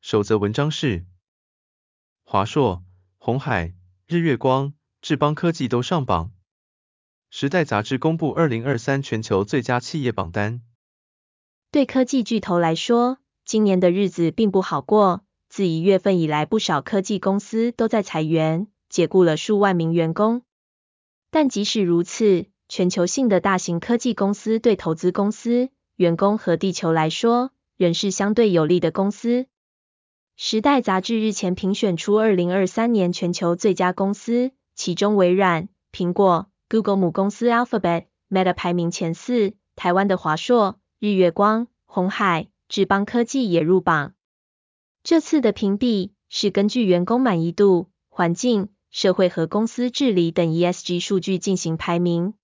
[0.00, 1.04] 首则文章是：
[2.24, 2.84] 华硕、
[3.18, 3.74] 鸿海、
[4.06, 6.32] 日月光、智邦科技都上榜。
[7.30, 10.62] 时代杂志公布二零二三全球最佳企业榜单。
[11.72, 15.24] 对科技巨头来说，今年的日子并不好过。
[15.48, 20.42] 自一月份以来，不少科技公司都在裁员，解雇了数万名员工。
[21.30, 29.46] 但即使如此，全球性的大型科技公司对投资公司、员工和地球来说，仍是相对有利的公司。
[30.40, 44.14] 时代杂志日前评选出二零二三年全球最佳公司，其中微软、苹果、Google 母公司 Alphabet、Meta 排名前四，台湾的华硕、日月光、红海、智邦科技也入榜。
[45.02, 52.34] 这次的评比是根据员工满意度、环境、社会和公司治理等 ESG 数据进行排名。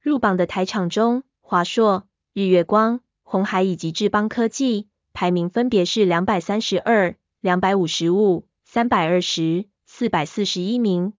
[0.00, 4.88] 入榜的台厂中，华硕、日月光、红海以及智邦科技。
[5.22, 11.12] 排名分别是两百三十二、两百五十五、三百二十、四百四十一名。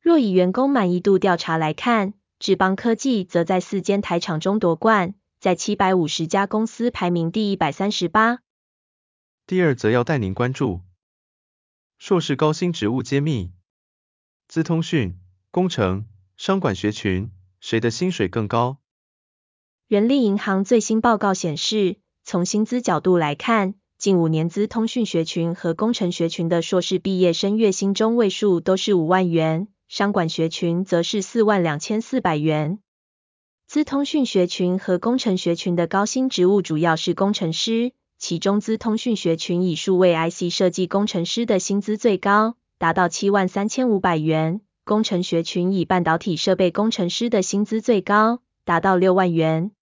[0.00, 8.38] 若以员工满意度调查来看，智邦科技则在四间台厂中夺冠，在七百五十家公司排名第一百三十八。
[9.46, 10.80] 第二则要带您关注，
[11.98, 13.52] 硕士高薪职务揭秘，
[14.48, 16.06] 资通讯、工程、
[16.38, 18.78] 商管学群，谁的薪水更高？
[19.88, 21.98] 人力银行最新报告显示。
[22.30, 32.78] 从薪资角度来看，近五年资通讯学群和工程学群的硕士毕业生月薪中位数都是五万元，商管学群则是四万两千四百元。
[33.66, 49.72] 资通讯学群和工程学群的高薪职务主要是工程师，其中资通讯学群以数位 IC 设计工程师的薪资最高，达到七万三千五百元；工程学群以半导体设备工程师的薪资最高，达到六万元。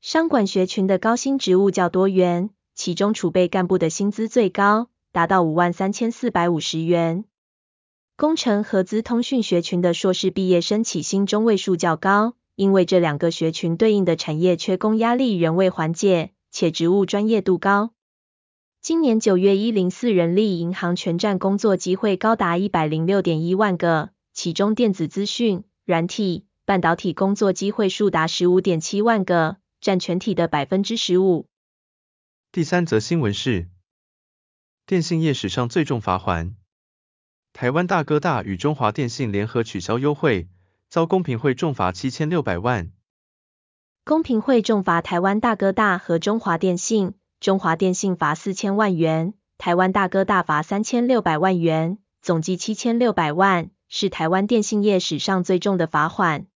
[0.00, 7.24] 商管学群的高薪职务较多元，其中储备干部的薪资最高，达到五万三千四百五十元。
[8.16, 17.90] 工程合资通讯学群的硕士毕业生起薪中位数较高，因为这两个学群对应的产业缺工压力仍未缓解，且职务专业度高。
[18.80, 29.58] 今年九月一零四人力银行全站工作机会高达一百零六点一万个，其中电子资讯、软体、半导体工作机会数达十五点七万个。
[29.80, 31.46] 占全体的百分之十五。
[32.52, 33.68] 第三则新闻是，
[34.86, 36.54] 电信业史上最重罚锾，
[37.52, 40.48] 台湾大哥大与中华电信联合取消优惠，
[40.88, 42.90] 遭公平会重罚七千六百万。
[44.04, 56.46] 公平会重罚台湾大哥大和中华电信，中华电信罚四千万元，台湾大哥大罚三千六百万元，总计七千六百万，是台湾电信业史上最重的罚锾。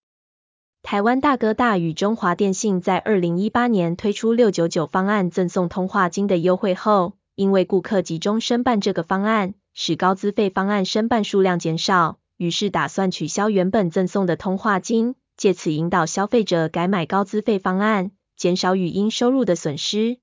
[0.85, 20.19] 台湾大哥大与中华电信在二零一八年推出六九九方案赠送通话金的优惠后，因为顾客集中申办这个方案，使高资费方案申办数量减少，于是打算取消原本赠送的通话金，借此引导消费者改买高资费方案，减少语音收入的损失。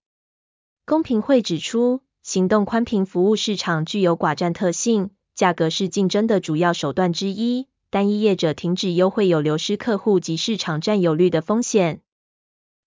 [0.85, 7.65] 公平会指出，行动宽频服务市场具有寡占特性，价格是竞争的主要手段之一。
[7.91, 12.01] 单一业者停止优惠有流失客户及市场占有率的风险。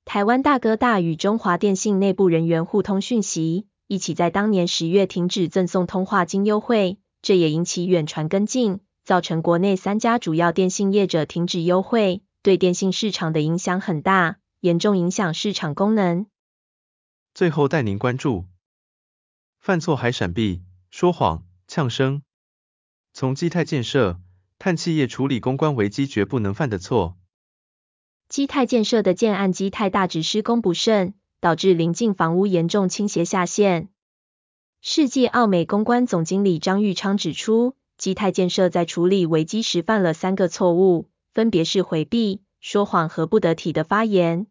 [0.07, 16.25] 台湾大哥大与中华电信内部人员互通讯息，一起在当年十月停止赠送通话金优惠，这也引起远传跟进，造成国内三家主要电信业者停止优惠，对电信市场的影响很大，严重影响市场功能。
[17.35, 18.47] 最后带您关注，
[19.61, 22.23] 犯错还闪避，说谎，呛声，
[23.13, 24.19] 从基泰建设。
[24.59, 27.17] 碳企业处理公关危机绝不能犯的错。
[28.29, 33.91] 基泰建设的建案基泰大直施工不慎，导致邻近房屋严重倾斜下陷。
[34.81, 44.47] 世纪奥美公关总经理张玉昌指出，基泰建设在处理危机时犯了三个错误，分别是回避、说谎和不得体的发言。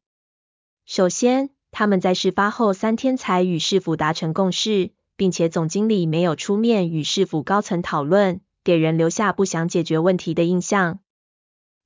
[0.86, 8.42] 首先，他们在事发后三天才与市府达成共识，并且总经理没有出面与市府高层讨论。
[8.64, 11.00] 给人留下不想解决问题的印象。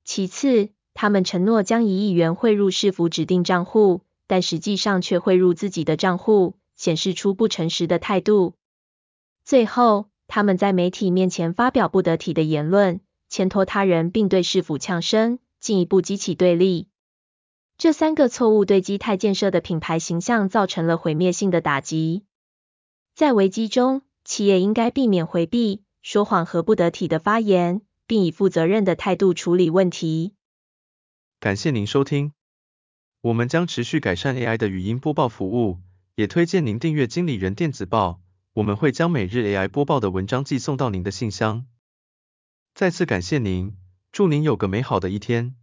[0.04, 8.54] 其次，他们承诺将一亿元汇入市府指定账户，但实际上却汇入自己的账户，显示出不诚实的态度。
[9.44, 16.88] 最后，他们在媒体面前发表不得体的言论，牵拖他人，并对市府呛声，进一步激起对立。
[17.76, 22.24] 这三个错误对基泰建设的品牌形象造成了毁灭性的打击。
[23.14, 30.32] 在危机中，企业应该避免回避、说谎和不得体的发言，并以负责任的态度处理问题。
[31.38, 32.32] 感谢您收听，
[33.20, 35.80] 我们将持续改善 AI 的语音播报服务，
[36.14, 38.22] 也推荐您订阅经理人电子报。
[38.54, 41.66] 我们会将每日 AI 播报的文章寄送到您的信箱。
[42.74, 43.76] 再次感谢您，
[44.10, 45.56] 祝您有个美好的一天。